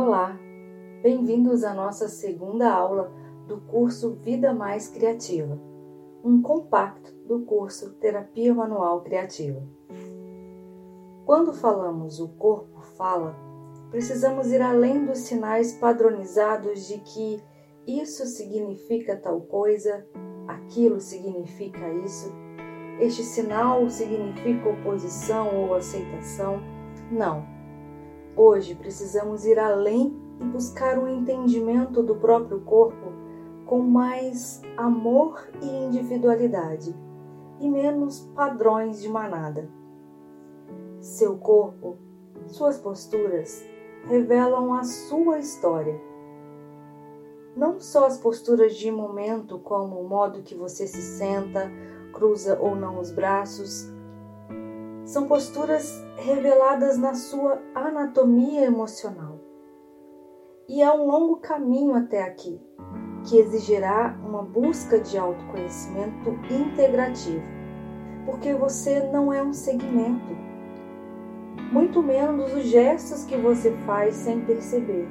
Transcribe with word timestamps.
Olá, 0.00 0.38
bem-vindos 1.02 1.64
à 1.64 1.74
nossa 1.74 2.06
segunda 2.06 2.72
aula 2.72 3.12
do 3.48 3.60
curso 3.62 4.12
Vida 4.22 4.54
Mais 4.54 4.86
Criativa, 4.86 5.60
um 6.22 6.40
compacto 6.40 7.12
do 7.26 7.40
curso 7.40 7.94
Terapia 7.94 8.54
Manual 8.54 9.00
Criativa. 9.00 9.60
Quando 11.26 11.52
falamos 11.52 12.20
o 12.20 12.28
corpo 12.28 12.80
fala, 12.96 13.34
precisamos 13.90 14.52
ir 14.52 14.62
além 14.62 15.04
dos 15.04 15.18
sinais 15.18 15.72
padronizados 15.72 16.86
de 16.86 16.98
que 16.98 17.42
isso 17.84 18.24
significa 18.24 19.16
tal 19.16 19.40
coisa, 19.40 20.06
aquilo 20.46 21.00
significa 21.00 21.92
isso, 22.04 22.32
este 23.00 23.24
sinal 23.24 23.90
significa 23.90 24.68
oposição 24.68 25.56
ou 25.56 25.74
aceitação. 25.74 26.60
Não. 27.10 27.57
Hoje 28.40 28.76
precisamos 28.76 29.44
ir 29.44 29.58
além 29.58 30.16
e 30.40 30.44
buscar 30.44 30.96
um 30.96 31.08
entendimento 31.08 32.04
do 32.04 32.14
próprio 32.14 32.60
corpo 32.60 33.12
com 33.66 33.80
mais 33.80 34.62
amor 34.76 35.48
e 35.60 35.66
individualidade 35.66 36.94
e 37.58 37.68
menos 37.68 38.20
padrões 38.36 39.02
de 39.02 39.08
manada. 39.08 39.68
Seu 41.00 41.36
corpo, 41.36 41.98
suas 42.46 42.78
posturas 42.78 43.66
revelam 44.06 44.72
a 44.72 44.84
sua 44.84 45.40
história. 45.40 46.00
Não 47.56 47.80
só 47.80 48.06
as 48.06 48.18
posturas 48.18 48.76
de 48.76 48.88
momento, 48.88 49.58
como 49.58 49.98
o 49.98 50.08
modo 50.08 50.44
que 50.44 50.54
você 50.54 50.86
se 50.86 51.02
senta, 51.02 51.68
cruza 52.12 52.56
ou 52.60 52.76
não 52.76 53.00
os 53.00 53.10
braços, 53.10 53.92
são 55.08 55.26
posturas 55.26 56.04
reveladas 56.16 56.98
na 56.98 57.14
sua 57.14 57.62
anatomia 57.74 58.66
emocional. 58.66 59.40
E 60.68 60.82
há 60.82 60.92
um 60.92 61.06
longo 61.06 61.36
caminho 61.36 61.94
até 61.94 62.22
aqui, 62.22 62.60
que 63.24 63.38
exigirá 63.38 64.20
uma 64.22 64.42
busca 64.42 65.00
de 65.00 65.16
autoconhecimento 65.16 66.28
integrativo, 66.50 67.42
porque 68.26 68.52
você 68.52 69.00
não 69.10 69.32
é 69.32 69.42
um 69.42 69.54
segmento, 69.54 70.36
muito 71.72 72.02
menos 72.02 72.52
os 72.52 72.64
gestos 72.64 73.24
que 73.24 73.36
você 73.38 73.72
faz 73.86 74.14
sem 74.14 74.44
perceber. 74.44 75.08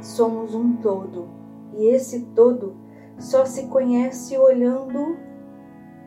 Somos 0.00 0.54
um 0.54 0.76
todo, 0.76 1.28
e 1.72 1.88
esse 1.88 2.26
todo 2.26 2.76
só 3.18 3.44
se 3.44 3.66
conhece 3.66 4.38
olhando 4.38 5.16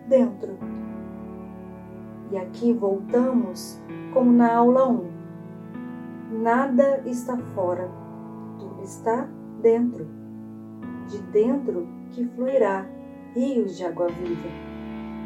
dentro. 0.08 0.87
E 2.32 2.38
aqui 2.38 2.74
voltamos 2.74 3.82
como 4.14 4.32
na 4.32 4.56
aula 4.56 4.88
1. 4.90 5.18
Nada 6.44 7.02
está 7.06 7.38
fora, 7.56 7.90
tudo 8.60 8.84
está 8.84 9.28
dentro. 9.62 10.08
De 11.08 11.20
dentro 11.32 11.88
que 12.12 12.26
fluirá 12.26 12.86
rios 13.34 13.78
de 13.78 13.86
água 13.86 14.08
viva. 14.08 14.50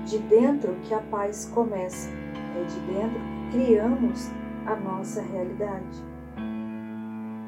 De 0.05 0.19
dentro 0.19 0.75
que 0.83 0.93
a 0.93 0.99
paz 0.99 1.49
começa. 1.53 2.09
É 2.11 2.63
de 2.63 2.79
dentro 2.93 3.19
que 3.49 3.57
criamos 3.57 4.29
a 4.65 4.75
nossa 4.75 5.21
realidade. 5.21 6.03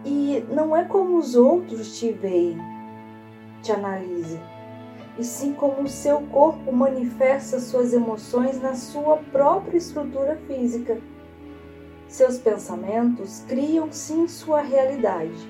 E 0.06 0.44
não 0.54 0.76
é 0.76 0.84
como 0.84 1.18
os 1.18 1.36
outros 1.36 1.98
te 1.98 2.12
veem, 2.12 2.58
te 3.62 3.72
analisem, 3.72 4.42
e 5.18 5.24
sim 5.24 5.54
como 5.54 5.84
o 5.84 5.88
seu 5.88 6.22
corpo 6.22 6.72
manifesta 6.72 7.60
suas 7.60 7.94
emoções 7.94 8.62
na 8.62 8.76
sua 8.76 9.18
própria 9.32 9.78
estrutura 9.78 10.40
física. 10.48 11.00
Seus 12.08 12.38
pensamentos 12.38 13.44
criam 13.48 13.92
sim 13.92 14.28
sua 14.28 14.62
realidade, 14.62 15.48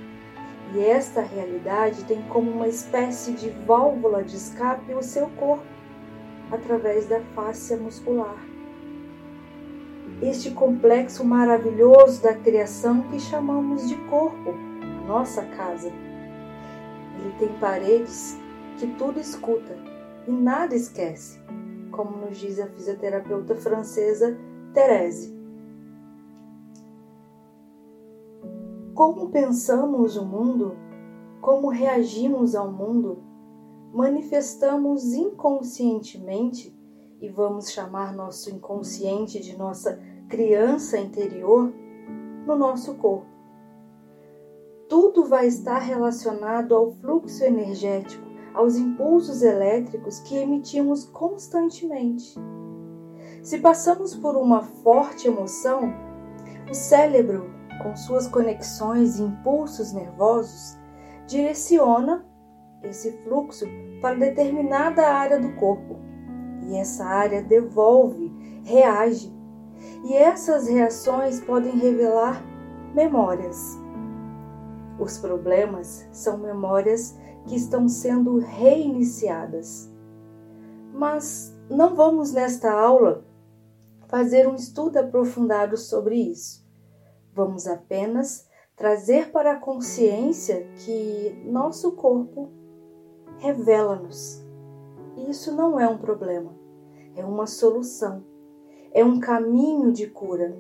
e 0.73 0.79
esta 0.79 1.21
realidade 1.21 2.03
tem 2.05 2.21
como 2.23 2.51
uma 2.51 2.67
espécie 2.67 3.33
de 3.33 3.49
válvula 3.49 4.23
de 4.23 4.35
escape 4.35 4.93
o 4.93 5.03
seu 5.03 5.27
corpo, 5.29 5.65
através 6.51 7.05
da 7.07 7.21
fáscia 7.35 7.77
muscular. 7.77 8.37
Este 10.21 10.51
complexo 10.51 11.23
maravilhoso 11.25 12.21
da 12.21 12.33
criação 12.33 13.01
que 13.03 13.19
chamamos 13.19 13.87
de 13.87 13.95
corpo, 14.09 14.53
nossa 15.07 15.43
casa 15.43 15.91
ele 17.23 17.33
tem 17.39 17.47
paredes 17.59 18.37
que 18.77 18.87
tudo 18.97 19.19
escuta 19.19 19.75
e 20.27 20.31
nada 20.31 20.75
esquece, 20.75 21.39
como 21.91 22.17
nos 22.17 22.37
diz 22.37 22.59
a 22.59 22.67
fisioterapeuta 22.67 23.55
francesa 23.55 24.37
Thérèse. 24.73 25.33
Como 28.93 29.29
pensamos 29.29 30.17
o 30.17 30.25
mundo, 30.25 30.75
como 31.41 31.69
reagimos 31.69 32.55
ao 32.55 32.71
mundo, 32.71 33.23
manifestamos 33.93 35.13
inconscientemente, 35.13 36.75
e 37.19 37.29
vamos 37.29 37.71
chamar 37.71 38.13
nosso 38.13 38.49
inconsciente 38.49 39.39
de 39.39 39.57
nossa 39.57 39.99
criança 40.27 40.97
interior, 40.99 41.73
no 42.45 42.55
nosso 42.55 42.95
corpo 42.95 43.33
tudo 44.93 45.25
vai 45.25 45.47
estar 45.47 45.79
relacionado 45.79 46.75
ao 46.75 46.91
fluxo 46.91 47.43
energético, 47.43 48.23
aos 48.53 48.75
impulsos 48.75 49.41
elétricos 49.41 50.19
que 50.19 50.37
emitimos 50.37 51.05
constantemente. 51.05 52.35
Se 53.41 53.57
passamos 53.57 54.15
por 54.15 54.35
uma 54.35 54.61
forte 54.61 55.27
emoção, 55.27 55.93
o 56.69 56.73
cérebro, 56.73 57.51
com 57.81 57.95
suas 57.95 58.27
conexões 58.27 59.19
e 59.19 59.23
impulsos 59.23 59.91
nervosos, 59.91 60.77
direciona 61.27 62.25
esse 62.83 63.11
fluxo 63.23 63.65
para 64.01 64.15
determinada 64.15 65.07
área 65.07 65.39
do 65.39 65.53
corpo. 65.55 65.97
E 66.67 66.75
essa 66.75 67.05
área 67.05 67.41
devolve, 67.41 68.31
reage. 68.63 69.33
E 70.05 70.13
essas 70.13 70.67
reações 70.67 71.41
podem 71.41 71.77
revelar 71.77 72.41
memórias. 72.93 73.77
Os 74.99 75.17
problemas 75.17 76.07
são 76.11 76.37
memórias 76.37 77.17
que 77.47 77.55
estão 77.55 77.87
sendo 77.87 78.37
reiniciadas. 78.39 79.91
Mas 80.93 81.53
não 81.69 81.95
vamos 81.95 82.31
nesta 82.31 82.71
aula 82.71 83.25
fazer 84.07 84.47
um 84.47 84.55
estudo 84.55 84.97
aprofundado 84.97 85.75
sobre 85.77 86.15
isso. 86.15 86.63
Vamos 87.33 87.67
apenas 87.67 88.47
trazer 88.75 89.31
para 89.31 89.53
a 89.53 89.59
consciência 89.59 90.67
que 90.77 91.43
nosso 91.45 91.93
corpo 91.93 92.51
revela-nos. 93.39 94.43
Isso 95.29 95.55
não 95.55 95.79
é 95.79 95.87
um 95.87 95.97
problema, 95.97 96.55
é 97.15 97.25
uma 97.25 97.47
solução, 97.47 98.23
é 98.91 99.03
um 99.03 99.19
caminho 99.19 99.91
de 99.91 100.07
cura. 100.07 100.55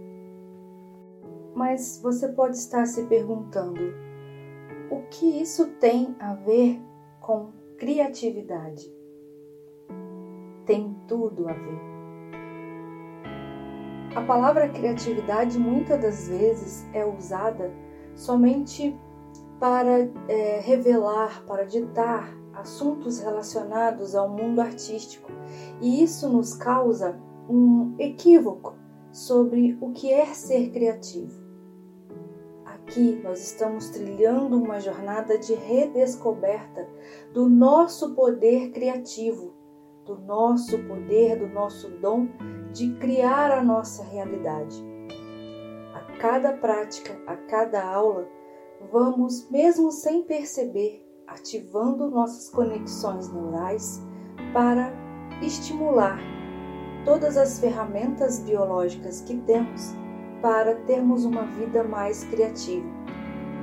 Mas 1.55 1.99
você 2.01 2.27
pode 2.27 2.57
estar 2.57 2.85
se 2.85 3.03
perguntando: 3.03 3.79
o 4.93 5.01
que 5.09 5.41
isso 5.41 5.67
tem 5.79 6.15
a 6.19 6.35
ver 6.35 6.79
com 7.19 7.51
criatividade? 7.77 8.93
Tem 10.65 10.95
tudo 11.07 11.49
a 11.49 11.53
ver. 11.53 11.93
A 14.15 14.21
palavra 14.21 14.69
criatividade 14.69 15.57
muitas 15.57 15.99
das 15.99 16.27
vezes 16.29 16.85
é 16.93 17.03
usada 17.03 17.73
somente 18.15 18.95
para 19.59 20.07
é, 20.27 20.59
revelar, 20.59 21.43
para 21.47 21.65
ditar 21.65 22.31
assuntos 22.53 23.19
relacionados 23.19 24.13
ao 24.13 24.29
mundo 24.29 24.61
artístico, 24.61 25.31
e 25.81 26.03
isso 26.03 26.29
nos 26.29 26.53
causa 26.53 27.19
um 27.49 27.95
equívoco 27.97 28.75
sobre 29.11 29.75
o 29.81 29.91
que 29.91 30.13
é 30.13 30.27
ser 30.27 30.69
criativo. 30.69 31.42
Aqui 32.83 33.19
nós 33.23 33.41
estamos 33.41 33.89
trilhando 33.89 34.61
uma 34.61 34.79
jornada 34.79 35.37
de 35.37 35.53
redescoberta 35.53 36.87
do 37.33 37.49
nosso 37.49 38.13
poder 38.13 38.71
criativo, 38.71 39.53
do 40.05 40.17
nosso 40.19 40.77
poder, 40.83 41.39
do 41.39 41.47
nosso 41.47 41.89
dom 41.89 42.27
de 42.73 42.93
criar 42.95 43.51
a 43.51 43.63
nossa 43.63 44.03
realidade. 44.03 44.83
A 45.95 46.17
cada 46.19 46.51
prática, 46.53 47.17
a 47.25 47.37
cada 47.37 47.81
aula, 47.81 48.27
vamos, 48.91 49.49
mesmo 49.49 49.89
sem 49.89 50.23
perceber, 50.23 51.07
ativando 51.25 52.09
nossas 52.09 52.49
conexões 52.49 53.31
neurais 53.31 54.01
para 54.51 54.91
estimular 55.41 56.19
todas 57.05 57.37
as 57.37 57.59
ferramentas 57.59 58.39
biológicas 58.39 59.21
que 59.21 59.37
temos 59.37 60.02
para 60.43 60.75
termos 60.75 61.23
uma 61.23 61.43
vida 61.43 61.85
mais 61.85 62.25
criativa, 62.25 62.85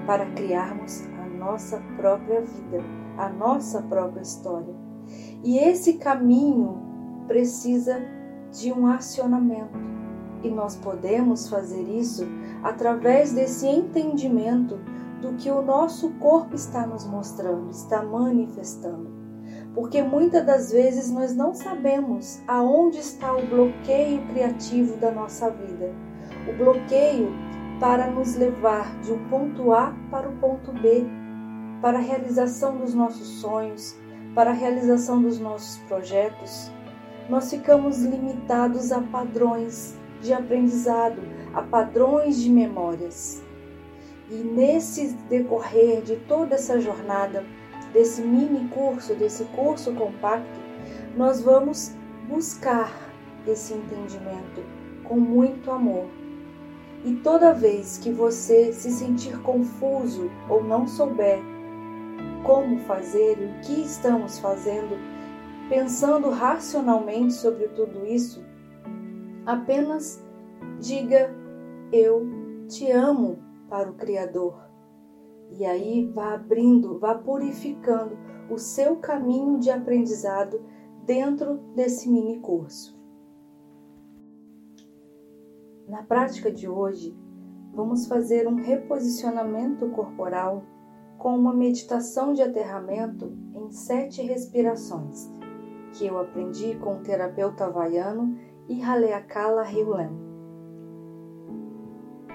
para 0.07 0.25
criarmos 0.31 1.03
a 1.23 1.27
nossa 1.27 1.79
própria 1.99 2.41
vida, 2.41 2.83
a 3.19 3.29
nossa 3.29 3.83
própria 3.83 4.23
história. 4.23 4.75
E 5.45 5.59
esse 5.59 5.99
caminho 5.99 6.81
precisa 7.27 8.01
de 8.51 8.73
um 8.73 8.87
acionamento, 8.87 9.79
E 10.43 10.49
nós 10.49 10.75
podemos 10.75 11.51
fazer 11.51 11.83
isso 11.83 12.27
através 12.63 13.35
desse 13.35 13.67
entendimento 13.67 14.79
do 15.21 15.35
que 15.35 15.51
o 15.51 15.61
nosso 15.61 16.09
corpo 16.13 16.55
está 16.55 16.87
nos 16.87 17.05
mostrando, 17.05 17.71
está 17.71 18.03
manifestando. 18.03 19.11
Porque 19.75 20.03
muitas 20.03 20.47
das 20.47 20.73
vezes 20.73 21.11
nós 21.11 21.37
não 21.37 21.53
sabemos 21.53 22.41
aonde 22.49 23.01
está 23.01 23.37
o 23.37 23.47
bloqueio 23.47 24.27
criativo 24.29 24.97
da 24.97 25.11
nossa 25.11 25.51
vida. 25.51 26.10
O 26.49 26.53
bloqueio 26.53 27.33
para 27.79 28.07
nos 28.07 28.37
levar 28.37 28.95
de 29.01 29.13
um 29.13 29.29
ponto 29.29 29.73
A 29.73 29.95
para 30.11 30.29
o 30.29 30.37
ponto 30.37 30.73
B, 30.73 31.05
para 31.81 31.99
a 31.99 32.03
realização 32.03 32.77
dos 32.77 32.95
nossos 32.95 33.41
sonhos, 33.41 33.97
para 34.35 34.51
a 34.51 34.55
realização 34.55 35.21
dos 35.21 35.39
nossos 35.39 35.79
projetos. 35.85 36.71
Nós 37.29 37.51
ficamos 37.51 38.03
limitados 38.03 38.93
a 38.93 39.01
padrões 39.01 39.97
de 40.21 40.33
aprendizado, 40.33 41.23
a 41.55 41.63
padrões 41.63 42.41
de 42.41 42.51
memórias. 42.51 43.43
E 44.31 44.35
nesse 44.35 45.15
decorrer 45.29 46.03
de 46.03 46.17
toda 46.17 46.55
essa 46.55 46.81
jornada, 46.81 47.45
desse 47.93 48.23
mini 48.23 48.69
curso, 48.69 49.15
desse 49.15 49.45
curso 49.47 49.93
compacto, 49.95 50.61
nós 51.17 51.41
vamos 51.41 51.93
buscar 52.29 52.93
esse 53.47 53.75
entendimento 53.75 54.63
com 55.05 55.19
muito 55.19 55.71
amor. 55.71 56.20
E 57.05 57.15
toda 57.17 57.55
vez 57.55 57.97
que 57.97 58.13
você 58.13 58.73
se 58.73 58.91
sentir 58.91 59.41
confuso 59.41 60.31
ou 60.49 60.63
não 60.63 60.87
souber 60.87 61.41
como 62.45 62.79
fazer 62.81 63.39
e 63.39 63.45
o 63.47 63.61
que 63.61 63.81
estamos 63.81 64.39
fazendo, 64.39 64.97
pensando 65.69 66.29
racionalmente 66.31 67.33
sobre 67.33 67.69
tudo 67.69 68.07
isso, 68.07 68.45
apenas 69.47 70.23
diga: 70.79 71.35
Eu 71.91 72.29
te 72.69 72.91
amo 72.91 73.39
para 73.69 73.91
o 73.91 73.95
Criador. 73.95 74.69
E 75.53 75.65
aí 75.65 76.07
vá 76.15 76.35
abrindo, 76.35 76.99
vá 76.99 77.15
purificando 77.15 78.17
o 78.51 78.59
seu 78.59 78.97
caminho 78.97 79.59
de 79.59 79.71
aprendizado 79.71 80.61
dentro 81.05 81.57
desse 81.75 82.11
mini 82.11 82.41
curso. 82.41 83.00
Na 85.91 86.05
prática 86.05 86.53
de 86.53 86.69
hoje, 86.69 87.19
vamos 87.75 88.07
fazer 88.07 88.47
um 88.47 88.55
reposicionamento 88.55 89.89
corporal 89.89 90.63
com 91.19 91.37
uma 91.37 91.53
meditação 91.53 92.33
de 92.33 92.41
aterramento 92.41 93.37
em 93.53 93.73
sete 93.73 94.23
respirações, 94.23 95.29
que 95.93 96.07
eu 96.07 96.17
aprendi 96.17 96.77
com 96.77 96.99
o 96.99 97.03
terapeuta 97.03 97.65
havaiano 97.65 98.39
Ihaleakala 98.69 99.65
Riulem. 99.65 100.11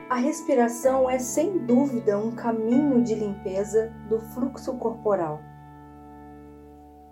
A 0.10 0.16
respiração 0.16 1.10
é 1.10 1.18
sem 1.18 1.60
dúvida 1.60 2.20
um 2.20 2.36
caminho 2.36 3.02
de 3.02 3.16
limpeza 3.16 3.90
do 4.10 4.20
fluxo 4.20 4.78
corporal. 4.78 5.40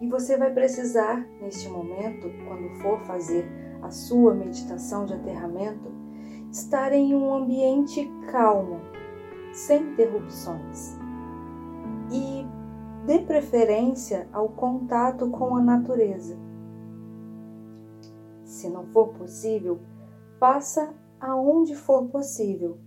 E 0.01 0.09
você 0.09 0.35
vai 0.35 0.53
precisar, 0.53 1.25
neste 1.39 1.69
momento, 1.69 2.27
quando 2.45 2.69
for 2.81 2.99
fazer 3.05 3.49
a 3.81 3.89
sua 3.89 4.33
meditação 4.33 5.05
de 5.05 5.13
aterramento, 5.13 6.03
estar 6.53 6.93
em 6.93 7.15
um 7.15 7.33
ambiente 7.33 8.07
calmo, 8.31 8.79
sem 9.51 9.91
interrupções 9.91 10.95
e 12.11 12.45
dê 13.07 13.19
preferência 13.19 14.29
ao 14.31 14.47
contato 14.49 15.29
com 15.31 15.55
a 15.55 15.61
natureza. 15.61 16.37
Se 18.43 18.69
não 18.69 18.85
for 18.85 19.09
possível, 19.09 19.79
faça 20.39 20.93
aonde 21.19 21.75
for 21.75 22.05
possível, 22.09 22.77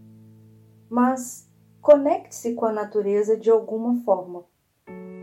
mas 0.88 1.50
conecte-se 1.82 2.54
com 2.54 2.66
a 2.66 2.72
natureza 2.72 3.36
de 3.36 3.50
alguma 3.50 3.96
forma. 4.04 4.44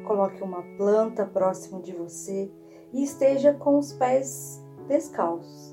Coloque 0.05 0.43
uma 0.43 0.61
planta 0.77 1.25
próximo 1.25 1.81
de 1.81 1.93
você 1.93 2.51
e 2.91 3.03
esteja 3.03 3.53
com 3.53 3.77
os 3.77 3.93
pés 3.93 4.61
descalços. 4.89 5.72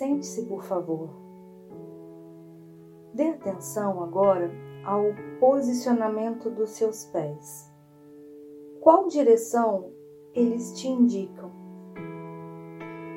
Sente-se, 0.00 0.46
por 0.46 0.62
favor. 0.62 1.10
Dê 3.12 3.28
atenção 3.28 4.02
agora 4.02 4.50
ao 4.82 5.04
posicionamento 5.38 6.48
dos 6.48 6.70
seus 6.70 7.04
pés. 7.04 7.70
Qual 8.80 9.08
direção 9.08 9.92
eles 10.34 10.72
te 10.72 10.88
indicam? 10.88 11.52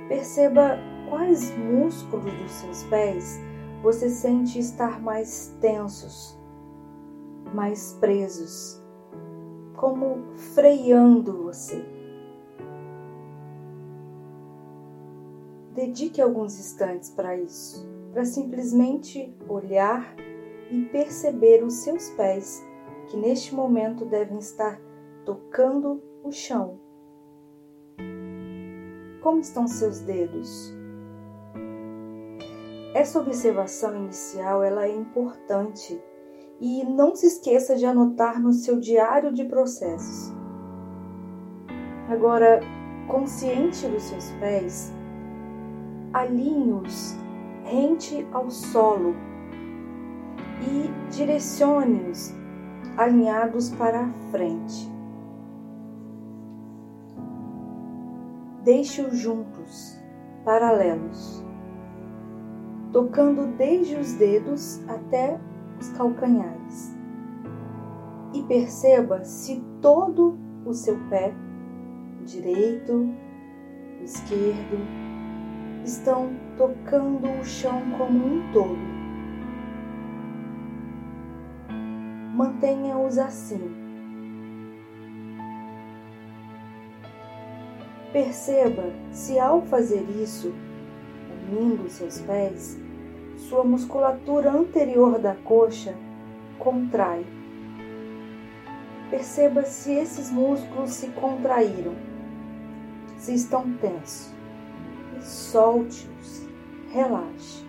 Perceba 0.09 0.77
quais 1.09 1.57
músculos 1.57 2.33
dos 2.33 2.51
seus 2.51 2.83
pés 2.89 3.39
você 3.81 4.09
sente 4.09 4.59
estar 4.59 5.01
mais 5.01 5.55
tensos, 5.61 6.37
mais 7.55 7.93
presos, 7.93 8.83
como 9.77 10.35
freando 10.35 11.43
você. 11.43 11.92
Dedique 15.73 16.21
alguns 16.21 16.59
instantes 16.59 17.09
para 17.09 17.35
isso 17.37 17.93
para 18.13 18.23
simplesmente 18.23 19.35
olhar 19.49 20.15
e 20.69 20.83
perceber 20.85 21.63
os 21.63 21.73
seus 21.73 22.11
pés, 22.11 22.63
que 23.09 23.17
neste 23.17 23.53
momento 23.53 24.05
devem 24.05 24.37
estar 24.37 24.79
tocando 25.25 26.01
o 26.23 26.31
chão. 26.31 26.79
Como 29.21 29.39
estão 29.39 29.67
seus 29.67 29.99
dedos? 29.99 30.71
Essa 32.93 33.19
observação 33.19 33.95
inicial 33.95 34.63
ela 34.63 34.85
é 34.85 34.95
importante 34.95 35.99
e 36.61 36.83
não 36.83 37.15
se 37.15 37.25
esqueça 37.25 37.75
de 37.75 37.85
anotar 37.85 38.39
no 38.39 38.53
seu 38.53 38.79
diário 38.79 39.33
de 39.33 39.43
processos. 39.45 40.31
Agora, 42.07 42.59
consciente 43.07 43.87
dos 43.87 44.03
seus 44.03 44.29
pés, 44.39 44.93
alinhe-os 46.13 47.17
rente 47.63 48.25
ao 48.31 48.49
solo 48.49 49.15
e 50.61 51.11
direcione-os 51.11 52.33
alinhados 52.95 53.71
para 53.71 54.01
a 54.01 54.13
frente. 54.31 54.91
Deixe-os 58.63 59.17
juntos, 59.17 59.99
paralelos, 60.45 61.43
tocando 62.91 63.47
desde 63.57 63.95
os 63.95 64.13
dedos 64.13 64.81
até 64.87 65.39
os 65.79 65.89
calcanhares. 65.89 66.95
E 68.33 68.41
perceba 68.43 69.23
se 69.23 69.61
todo 69.81 70.37
o 70.65 70.73
seu 70.73 70.97
pé, 71.09 71.33
direito, 72.25 73.09
esquerdo, 74.01 75.02
estão 75.83 76.33
tocando 76.57 77.29
o 77.39 77.43
chão 77.43 77.81
como 77.97 78.25
um 78.25 78.53
todo. 78.53 78.77
Mantenha-os 82.33 83.17
assim. 83.17 83.75
Perceba 88.11 88.93
se 89.11 89.39
ao 89.39 89.63
fazer 89.63 90.03
isso, 90.21 90.53
unindo 91.49 91.89
seus 91.89 92.19
pés, 92.21 92.79
sua 93.37 93.63
musculatura 93.63 94.51
anterior 94.51 95.19
da 95.19 95.35
coxa 95.35 95.95
contrai. 96.59 97.25
Perceba 99.09 99.63
se 99.63 99.91
esses 99.93 100.31
músculos 100.31 100.91
se 100.91 101.07
contraíram, 101.09 101.95
se 103.17 103.33
estão 103.33 103.73
tensos 103.73 104.32
solte-os, 105.23 106.47
relaxe. 106.89 107.63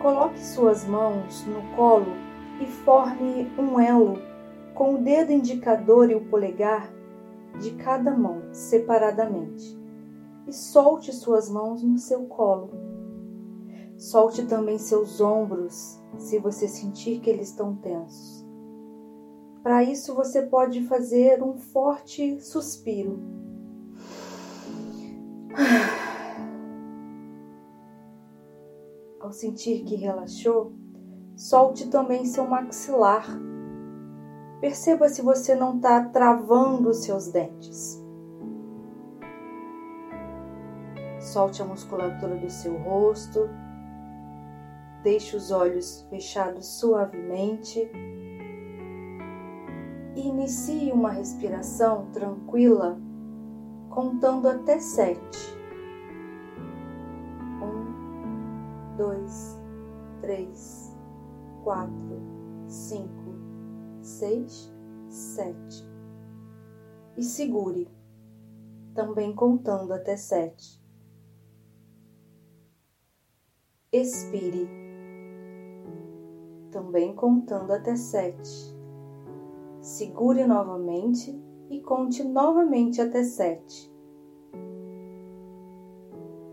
Coloque 0.00 0.40
suas 0.40 0.84
mãos 0.84 1.46
no 1.46 1.62
colo 1.76 2.12
e 2.60 2.66
forme 2.66 3.50
um 3.56 3.78
elo 3.78 4.18
com 4.74 4.94
o 4.94 4.98
dedo 4.98 5.30
indicador 5.30 6.10
e 6.10 6.14
o 6.14 6.24
polegar 6.24 6.92
de 7.60 7.70
cada 7.72 8.10
mão 8.10 8.42
separadamente 8.52 9.78
e 10.46 10.52
solte 10.52 11.12
suas 11.12 11.48
mãos 11.48 11.82
no 11.82 11.98
seu 11.98 12.24
colo. 12.26 12.70
Solte 13.96 14.44
também 14.46 14.78
seus 14.78 15.20
ombros 15.20 16.00
se 16.18 16.38
você 16.38 16.66
sentir 16.66 17.20
que 17.20 17.30
eles 17.30 17.50
estão 17.50 17.76
tensos. 17.76 18.41
Para 19.62 19.84
isso, 19.84 20.14
você 20.14 20.42
pode 20.42 20.86
fazer 20.86 21.42
um 21.42 21.56
forte 21.56 22.40
suspiro. 22.40 23.20
Ao 29.20 29.32
sentir 29.32 29.84
que 29.84 29.94
relaxou, 29.94 30.72
solte 31.36 31.88
também 31.88 32.24
seu 32.24 32.46
maxilar 32.46 33.26
Perceba 34.62 35.08
se 35.08 35.20
você 35.20 35.56
não 35.56 35.74
está 35.74 36.04
travando 36.04 36.90
os 36.90 36.98
seus 36.98 37.32
dentes. 37.32 38.00
Solte 41.18 41.60
a 41.60 41.64
musculatura 41.64 42.36
do 42.36 42.48
seu 42.48 42.78
rosto. 42.78 43.50
Deixe 45.02 45.36
os 45.36 45.50
olhos 45.50 46.06
fechados 46.08 46.78
suavemente. 46.78 47.90
Inicie 50.14 50.92
uma 50.92 51.10
respiração 51.10 52.10
tranquila, 52.12 53.00
contando 53.88 54.46
até 54.46 54.78
sete. 54.78 55.56
Um, 57.62 58.96
dois, 58.96 59.58
três, 60.20 60.94
quatro, 61.64 62.20
cinco, 62.68 63.34
seis, 64.02 64.70
sete. 65.08 65.82
E 67.16 67.22
segure, 67.22 67.88
também 68.94 69.34
contando 69.34 69.94
até 69.94 70.16
sete. 70.16 70.78
Expire, 73.90 74.68
também 76.70 77.14
contando 77.14 77.72
até 77.72 77.96
sete. 77.96 78.71
Segure 79.82 80.46
novamente 80.46 81.38
e 81.68 81.80
conte 81.80 82.24
novamente 82.24 83.02
até 83.02 83.22
sete. 83.22 83.92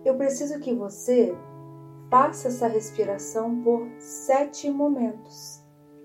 Eu 0.03 0.17
preciso 0.17 0.59
que 0.59 0.75
você 0.75 1.33
faça 2.09 2.49
essa 2.49 2.67
respiração 2.67 3.61
por 3.61 3.87
sete 3.99 4.69
momentos, 4.69 5.63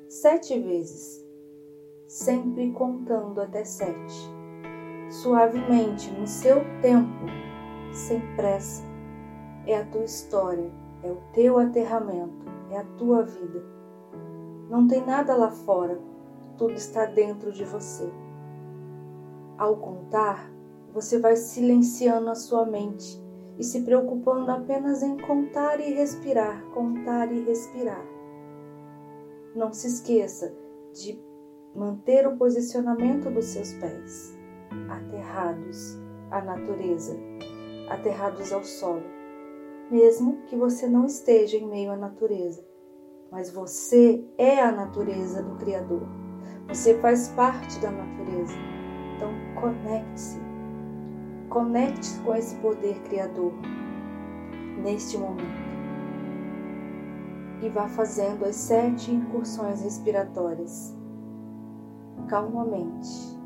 sete 0.09 0.57
vezes, 0.61 1.27
sempre 2.07 2.71
contando 2.73 3.41
até 3.41 3.65
sete, 3.65 4.15
suavemente, 5.11 6.13
no 6.13 6.27
seu 6.27 6.57
tempo, 6.81 7.25
sem 7.93 8.21
pressa. 8.37 8.85
É 9.67 9.79
a 9.79 9.87
tua 9.87 10.05
história 10.05 10.71
é 11.05 11.11
o 11.11 11.19
teu 11.35 11.59
aterramento, 11.59 12.47
é 12.71 12.79
a 12.79 12.85
tua 12.97 13.23
vida. 13.23 13.63
Não 14.71 14.89
tem 14.89 15.05
nada 15.05 15.37
lá 15.37 15.51
fora, 15.51 16.01
tudo 16.57 16.75
está 16.75 17.07
dentro 17.07 17.53
de 17.53 17.65
você. 17.65 18.11
Ao 19.59 19.77
contar, 19.77 20.51
você 20.93 21.19
vai 21.19 21.37
silenciando 21.37 22.31
a 22.31 22.35
sua 22.35 22.65
mente 22.67 23.23
e 23.59 23.65
se 23.65 23.83
preocupando 23.83 24.51
apenas 24.51 25.03
em 25.03 25.17
contar 25.17 25.81
e 25.81 25.93
respirar, 25.95 26.65
contar 26.71 27.33
e 27.33 27.45
respirar. 27.45 28.05
Não 29.55 29.73
se 29.73 29.87
esqueça 29.87 30.55
de 30.93 31.21
manter 31.75 32.27
o 32.27 32.37
posicionamento 32.37 33.31
dos 33.31 33.47
seus 33.47 33.73
pés, 33.75 34.37
aterrados 34.89 35.99
à 36.31 36.41
natureza, 36.43 37.17
aterrados 37.89 38.53
ao 38.53 38.65
solo 38.65 39.15
mesmo 39.91 40.43
que 40.47 40.57
você 40.57 40.89
não 40.89 41.07
esteja 41.07 41.57
em 41.57 41.67
meio 41.67 41.93
à 41.93 41.97
natureza. 41.97 42.65
Mas 43.31 43.51
você 43.51 44.25
é 44.39 44.61
a 44.61 44.73
natureza 44.73 45.43
do 45.43 45.57
Criador. 45.57 46.07
Você 46.69 46.99
faz 46.99 47.29
parte 47.29 47.79
da 47.81 47.91
natureza. 47.91 48.55
Então 49.17 49.31
conecte-se. 49.61 50.41
Conecte-se 51.49 52.21
com 52.21 52.35
esse 52.35 52.57
poder 52.57 53.01
criador 53.03 53.53
neste 54.83 55.17
momento. 55.19 55.65
E 57.63 57.69
vá 57.69 57.89
fazendo 57.89 58.45
as 58.45 58.57
sete 58.57 59.11
incursões 59.11 59.83
respiratórias 59.83 60.95
calmamente, 62.29 63.39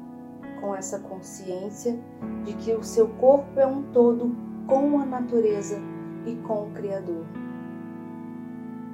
com 0.60 0.74
essa 0.74 0.98
consciência 1.00 1.98
de 2.44 2.54
que 2.54 2.72
o 2.72 2.82
seu 2.82 3.08
corpo 3.08 3.58
é 3.58 3.66
um 3.66 3.82
todo 3.92 4.34
com 4.66 4.98
a 4.98 5.06
natureza 5.06 5.78
e 6.26 6.36
com 6.36 6.68
o 6.68 6.70
Criador. 6.72 7.24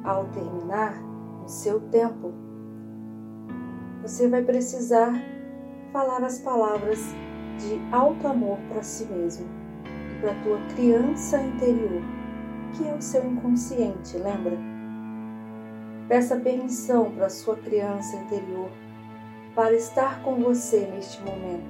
Ao 0.02 0.26
terminar 0.26 0.94
o 1.44 1.48
seu 1.48 1.80
tempo, 1.80 2.32
você 4.04 4.28
vai 4.28 4.42
precisar 4.42 5.14
falar 5.90 6.22
as 6.22 6.38
palavras 6.38 6.98
de 7.58 7.80
alto 7.90 8.28
amor 8.28 8.58
para 8.68 8.82
si 8.82 9.06
mesmo 9.06 9.46
e 10.12 10.20
para 10.20 10.32
a 10.32 10.42
tua 10.42 10.58
criança 10.74 11.40
interior, 11.40 12.02
que 12.76 12.86
é 12.86 12.92
o 12.92 13.00
seu 13.00 13.24
inconsciente, 13.24 14.18
lembra? 14.18 14.58
Peça 16.06 16.36
permissão 16.36 17.12
para 17.12 17.26
a 17.26 17.30
sua 17.30 17.56
criança 17.56 18.14
interior 18.16 18.70
para 19.54 19.72
estar 19.72 20.22
com 20.22 20.34
você 20.34 20.80
neste 20.80 21.22
momento 21.22 21.64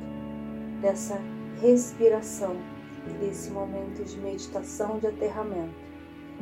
dessa 0.83 1.17
respiração 1.63 2.57
desse 3.21 3.51
momento 3.51 4.03
de 4.03 4.19
meditação 4.19 4.99
de 4.99 5.07
aterramento, 5.07 5.75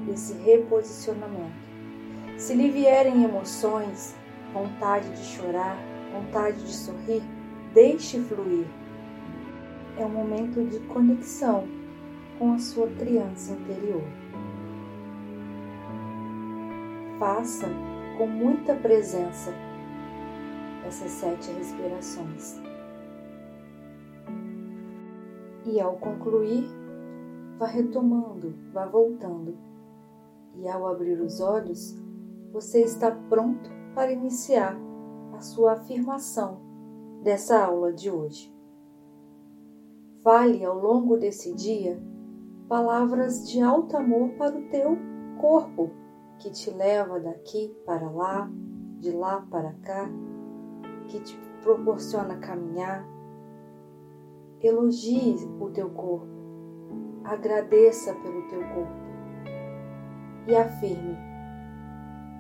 desse 0.06 0.32
reposicionamento. 0.34 1.52
Se 2.38 2.54
lhe 2.54 2.70
vierem 2.70 3.24
emoções, 3.24 4.14
vontade 4.52 5.10
de 5.10 5.24
chorar, 5.24 5.76
vontade 6.12 6.62
de 6.62 6.72
sorrir, 6.72 7.22
deixe 7.72 8.20
fluir. 8.20 8.66
É 9.96 10.04
um 10.04 10.10
momento 10.10 10.64
de 10.64 10.78
conexão 10.80 11.66
com 12.38 12.52
a 12.52 12.58
sua 12.58 12.88
criança 12.88 13.52
interior. 13.52 14.02
Faça 17.18 17.66
com 18.18 18.26
muita 18.26 18.74
presença 18.74 19.52
essas 20.86 21.10
sete 21.10 21.50
respirações. 21.52 22.60
E 25.64 25.80
ao 25.80 25.96
concluir, 25.96 26.66
vá 27.58 27.66
retomando, 27.66 28.54
vá 28.72 28.86
voltando. 28.86 29.56
E 30.56 30.68
ao 30.68 30.86
abrir 30.86 31.20
os 31.20 31.40
olhos, 31.40 31.96
você 32.52 32.82
está 32.82 33.10
pronto 33.10 33.81
para 33.94 34.12
iniciar 34.12 34.76
a 35.34 35.40
sua 35.40 35.72
afirmação 35.72 36.60
dessa 37.22 37.64
aula 37.64 37.92
de 37.92 38.10
hoje. 38.10 38.52
Fale 40.22 40.64
ao 40.64 40.78
longo 40.78 41.16
desse 41.16 41.54
dia 41.54 42.00
palavras 42.68 43.48
de 43.48 43.60
alto 43.60 43.96
amor 43.96 44.30
para 44.30 44.56
o 44.56 44.68
teu 44.68 44.96
corpo, 45.40 45.90
que 46.38 46.50
te 46.50 46.70
leva 46.70 47.20
daqui 47.20 47.74
para 47.84 48.08
lá, 48.10 48.50
de 48.98 49.10
lá 49.10 49.46
para 49.50 49.72
cá, 49.82 50.08
que 51.08 51.20
te 51.20 51.36
proporciona 51.62 52.38
caminhar, 52.38 53.06
Elogie 54.60 55.36
o 55.60 55.70
teu 55.70 55.90
corpo, 55.90 56.28
agradeça 57.24 58.14
pelo 58.14 58.42
teu 58.48 58.60
corpo 58.60 59.02
e 60.46 60.54
afirme: 60.54 61.16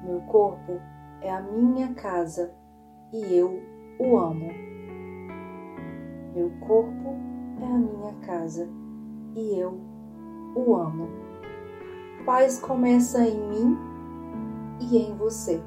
Meu 0.04 0.20
corpo 0.22 0.80
é 1.22 1.30
a 1.30 1.40
minha 1.40 1.94
casa 1.94 2.52
e 3.12 3.34
eu 3.34 3.60
o 3.98 4.18
amo. 4.18 4.50
Meu 6.34 6.50
corpo 6.66 7.16
é 7.60 7.64
a 7.64 7.78
minha 7.78 8.14
casa 8.26 8.68
e 9.36 9.58
eu 9.58 9.80
o 10.56 10.74
amo. 10.74 11.08
Paz 12.26 12.58
começa 12.58 13.24
em 13.24 13.48
mim 13.48 13.76
e 14.80 14.96
em 14.96 15.16
você. 15.16 15.62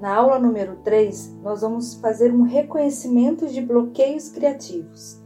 Na 0.00 0.16
aula 0.16 0.38
número 0.38 0.76
3, 0.82 1.38
nós 1.42 1.62
vamos 1.62 1.94
fazer 1.94 2.32
um 2.32 2.42
reconhecimento 2.42 3.46
de 3.46 3.62
bloqueios 3.62 4.28
criativos. 4.28 5.22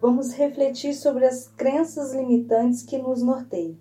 Vamos 0.00 0.32
refletir 0.32 0.94
sobre 0.94 1.24
as 1.24 1.48
crenças 1.48 2.12
limitantes 2.12 2.82
que 2.82 2.98
nos 2.98 3.22
norteiam. 3.22 3.78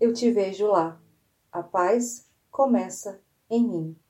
Eu 0.00 0.12
te 0.12 0.30
vejo 0.30 0.66
lá. 0.68 1.00
A 1.52 1.62
paz 1.62 2.28
começa 2.50 3.20
em 3.52 3.62
mim. 3.70 4.01